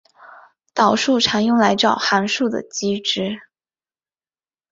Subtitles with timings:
[0.73, 3.39] 导数常用来找函数的极值。